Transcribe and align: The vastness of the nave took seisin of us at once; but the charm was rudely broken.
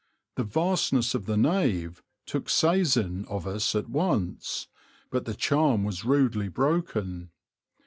The 0.33 0.43
vastness 0.43 1.13
of 1.13 1.27
the 1.27 1.37
nave 1.37 2.01
took 2.25 2.47
seisin 2.49 3.23
of 3.27 3.45
us 3.45 3.75
at 3.75 3.87
once; 3.87 4.67
but 5.11 5.25
the 5.25 5.35
charm 5.35 5.83
was 5.83 6.03
rudely 6.05 6.47
broken. 6.47 7.29